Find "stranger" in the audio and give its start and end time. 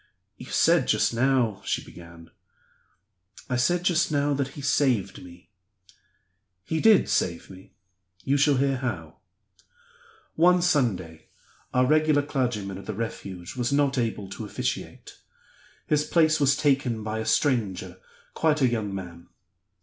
17.27-17.99